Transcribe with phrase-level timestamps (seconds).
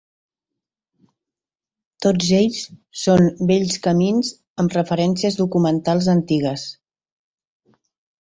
[2.05, 2.61] Tots ells
[3.01, 4.31] són vells camins
[4.63, 6.65] amb referències documentals antigues.